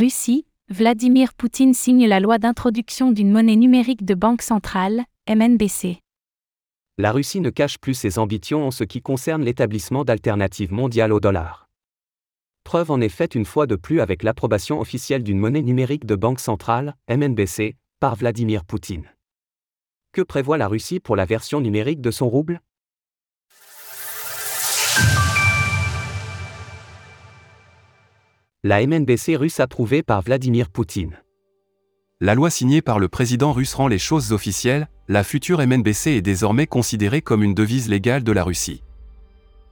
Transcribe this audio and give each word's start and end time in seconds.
Russie, 0.00 0.46
Vladimir 0.70 1.34
Poutine 1.34 1.74
signe 1.74 2.06
la 2.06 2.20
loi 2.20 2.38
d'introduction 2.38 3.12
d'une 3.12 3.30
monnaie 3.30 3.54
numérique 3.54 4.02
de 4.02 4.14
banque 4.14 4.40
centrale, 4.40 5.04
MNBC. 5.28 5.98
La 6.96 7.12
Russie 7.12 7.42
ne 7.42 7.50
cache 7.50 7.76
plus 7.76 7.92
ses 7.92 8.18
ambitions 8.18 8.66
en 8.66 8.70
ce 8.70 8.82
qui 8.82 9.02
concerne 9.02 9.44
l'établissement 9.44 10.06
d'alternatives 10.06 10.72
mondiales 10.72 11.12
au 11.12 11.20
dollar. 11.20 11.68
Preuve 12.64 12.90
en 12.90 13.02
est 13.02 13.10
faite 13.10 13.34
une 13.34 13.44
fois 13.44 13.66
de 13.66 13.76
plus 13.76 14.00
avec 14.00 14.22
l'approbation 14.22 14.80
officielle 14.80 15.22
d'une 15.22 15.38
monnaie 15.38 15.60
numérique 15.60 16.06
de 16.06 16.14
banque 16.14 16.40
centrale, 16.40 16.96
MNBC, 17.10 17.76
par 17.98 18.16
Vladimir 18.16 18.64
Poutine. 18.64 19.04
Que 20.12 20.22
prévoit 20.22 20.56
la 20.56 20.68
Russie 20.68 20.98
pour 20.98 21.14
la 21.14 21.26
version 21.26 21.60
numérique 21.60 22.00
de 22.00 22.10
son 22.10 22.30
rouble? 22.30 22.62
La 28.62 28.86
MNBC 28.86 29.36
russe 29.36 29.58
approuvée 29.58 30.02
par 30.02 30.20
Vladimir 30.20 30.68
Poutine. 30.68 31.16
La 32.20 32.34
loi 32.34 32.50
signée 32.50 32.82
par 32.82 32.98
le 32.98 33.08
président 33.08 33.54
russe 33.54 33.72
rend 33.72 33.88
les 33.88 33.98
choses 33.98 34.32
officielles, 34.32 34.90
la 35.08 35.24
future 35.24 35.66
MNBC 35.66 36.10
est 36.10 36.20
désormais 36.20 36.66
considérée 36.66 37.22
comme 37.22 37.42
une 37.42 37.54
devise 37.54 37.88
légale 37.88 38.22
de 38.22 38.32
la 38.32 38.44
Russie. 38.44 38.82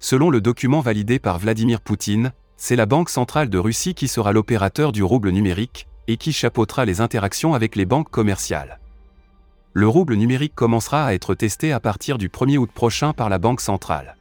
Selon 0.00 0.30
le 0.30 0.40
document 0.40 0.80
validé 0.80 1.20
par 1.20 1.38
Vladimir 1.38 1.80
Poutine, 1.80 2.32
c'est 2.56 2.74
la 2.74 2.86
Banque 2.86 3.08
centrale 3.08 3.48
de 3.48 3.58
Russie 3.58 3.94
qui 3.94 4.08
sera 4.08 4.32
l'opérateur 4.32 4.90
du 4.90 5.04
rouble 5.04 5.30
numérique, 5.30 5.86
et 6.08 6.16
qui 6.16 6.32
chapeautera 6.32 6.84
les 6.84 7.00
interactions 7.00 7.54
avec 7.54 7.76
les 7.76 7.86
banques 7.86 8.10
commerciales. 8.10 8.80
Le 9.74 9.86
rouble 9.86 10.16
numérique 10.16 10.56
commencera 10.56 11.06
à 11.06 11.14
être 11.14 11.36
testé 11.36 11.70
à 11.70 11.78
partir 11.78 12.18
du 12.18 12.28
1er 12.28 12.58
août 12.58 12.70
prochain 12.74 13.12
par 13.12 13.28
la 13.28 13.38
Banque 13.38 13.60
centrale. 13.60 14.16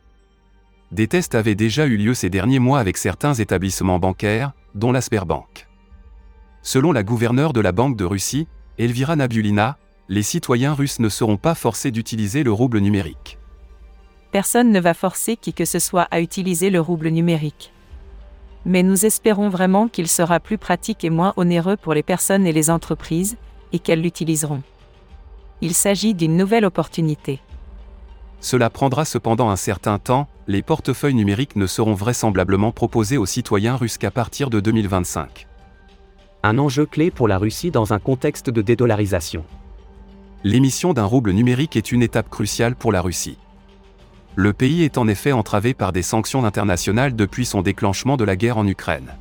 Des 0.92 1.08
tests 1.08 1.36
avaient 1.36 1.56
déjà 1.56 1.86
eu 1.86 1.96
lieu 1.96 2.14
ces 2.14 2.30
derniers 2.30 2.60
mois 2.60 2.80
avec 2.80 2.98
certains 2.98 3.34
établissements 3.34 4.00
bancaires, 4.00 4.52
dont 4.76 4.92
la 4.92 5.00
Sberbank. 5.00 5.68
Selon 6.64 6.92
la 6.92 7.04
gouverneure 7.04 7.54
de 7.54 7.62
la 7.62 7.72
Banque 7.72 7.96
de 7.96 8.04
Russie, 8.04 8.48
Elvira 8.78 9.16
Nabulina, 9.16 9.78
les 10.10 10.22
citoyens 10.22 10.74
russes 10.74 11.00
ne 11.00 11.08
seront 11.08 11.38
pas 11.38 11.56
forcés 11.56 11.92
d'utiliser 11.92 12.44
le 12.44 12.52
rouble 12.52 12.80
numérique. 12.80 13.38
Personne 14.34 14.72
ne 14.72 14.80
va 14.82 14.94
forcer 14.94 15.38
qui 15.38 15.54
que 15.54 15.64
ce 15.66 15.80
soit 15.80 16.08
à 16.12 16.20
utiliser 16.20 16.70
le 16.70 16.82
rouble 16.82 17.08
numérique. 17.08 17.72
Mais 18.66 18.84
nous 18.84 19.06
espérons 19.06 19.48
vraiment 19.48 19.88
qu'il 19.88 20.08
sera 20.08 20.40
plus 20.40 20.58
pratique 20.58 21.04
et 21.06 21.10
moins 21.10 21.34
onéreux 21.38 21.78
pour 21.78 21.94
les 21.94 22.04
personnes 22.04 22.46
et 22.46 22.54
les 22.54 22.70
entreprises, 22.70 23.38
et 23.72 23.80
qu'elles 23.80 24.02
l'utiliseront. 24.02 24.62
Il 25.62 25.74
s'agit 25.74 26.14
d'une 26.14 26.36
nouvelle 26.36 26.66
opportunité. 26.66 27.40
Cela 28.42 28.70
prendra 28.70 29.06
cependant 29.06 29.50
un 29.50 29.56
certain 29.56 29.98
temps, 29.98 30.28
les 30.48 30.62
portefeuilles 30.62 31.14
numériques 31.14 31.56
ne 31.56 31.68
seront 31.68 31.94
vraisemblablement 31.94 32.72
proposés 32.72 33.18
aux 33.18 33.26
citoyens 33.26 33.76
russes 33.76 33.98
qu'à 33.98 34.12
partir 34.12 34.50
de 34.50 34.60
2025. 34.60 35.48
Un 36.44 36.58
enjeu 36.58 36.86
clé 36.86 37.12
pour 37.12 37.28
la 37.28 37.38
Russie 37.38 37.72
dans 37.72 37.94
un 37.94 38.00
contexte 38.00 38.50
de 38.50 38.62
dédollarisation. 38.62 39.44
L'émission 40.44 40.94
d'un 40.94 41.06
rouble 41.06 41.32
numérique 41.32 41.76
est 41.76 41.92
une 41.92 42.02
étape 42.02 42.30
cruciale 42.30 42.76
pour 42.76 42.92
la 42.92 43.02
Russie. 43.02 43.38
Le 44.36 44.54
pays 44.54 44.84
est 44.84 44.98
en 44.98 45.08
effet 45.08 45.34
entravé 45.34 45.74
par 45.74 45.92
des 45.92 46.02
sanctions 46.02 46.46
internationales 46.46 47.16
depuis 47.16 47.46
son 47.46 47.62
déclenchement 47.62 48.18
de 48.18 48.24
la 48.24 48.36
guerre 48.36 48.58
en 48.58 48.68
Ukraine. 48.68 49.16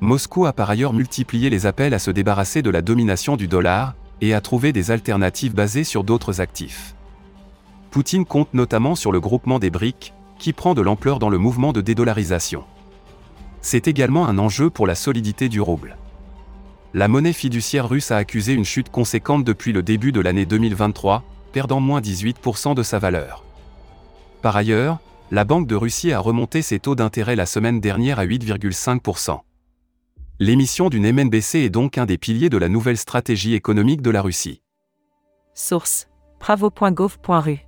Moscou 0.00 0.44
a 0.44 0.52
par 0.52 0.68
ailleurs 0.68 0.92
multiplié 0.92 1.50
les 1.50 1.66
appels 1.66 1.94
à 1.94 1.98
se 1.98 2.10
débarrasser 2.10 2.60
de 2.60 2.70
la 2.70 2.82
domination 2.82 3.36
du 3.36 3.48
dollar, 3.48 3.94
et 4.20 4.34
à 4.34 4.40
trouver 4.40 4.72
des 4.72 4.90
alternatives 4.90 5.54
basées 5.54 5.84
sur 5.84 6.04
d'autres 6.04 6.40
actifs. 6.40 6.94
Poutine 7.90 8.24
compte 8.24 8.52
notamment 8.54 8.94
sur 8.94 9.12
le 9.12 9.20
groupement 9.20 9.58
des 9.58 9.70
BRICS, 9.70 10.12
qui 10.38 10.52
prend 10.52 10.74
de 10.74 10.82
l'ampleur 10.82 11.18
dans 11.18 11.30
le 11.30 11.38
mouvement 11.38 11.72
de 11.72 11.80
dédollarisation. 11.80 12.64
C'est 13.60 13.88
également 13.88 14.26
un 14.26 14.38
enjeu 14.38 14.70
pour 14.70 14.86
la 14.86 14.94
solidité 14.94 15.48
du 15.48 15.60
rouble. 15.60 15.96
La 16.94 17.08
monnaie 17.08 17.32
fiduciaire 17.32 17.88
russe 17.88 18.10
a 18.10 18.16
accusé 18.16 18.54
une 18.54 18.64
chute 18.64 18.90
conséquente 18.90 19.44
depuis 19.44 19.72
le 19.72 19.82
début 19.82 20.12
de 20.12 20.20
l'année 20.20 20.46
2023, 20.46 21.22
perdant 21.52 21.80
moins 21.80 22.00
18% 22.00 22.74
de 22.74 22.82
sa 22.82 22.98
valeur. 22.98 23.44
Par 24.42 24.56
ailleurs, 24.56 24.98
la 25.30 25.44
Banque 25.44 25.66
de 25.66 25.74
Russie 25.74 26.12
a 26.12 26.20
remonté 26.20 26.62
ses 26.62 26.78
taux 26.78 26.94
d'intérêt 26.94 27.36
la 27.36 27.46
semaine 27.46 27.80
dernière 27.80 28.18
à 28.18 28.26
8,5%. 28.26 29.40
L'émission 30.40 30.88
d'une 30.88 31.10
MNBC 31.12 31.58
est 31.58 31.68
donc 31.68 31.98
un 31.98 32.06
des 32.06 32.16
piliers 32.16 32.48
de 32.48 32.58
la 32.58 32.68
nouvelle 32.68 32.96
stratégie 32.96 33.54
économique 33.54 34.00
de 34.02 34.10
la 34.10 34.22
Russie. 34.22 34.62
Source 35.54 36.06
bravo.gov.ru 36.38 37.67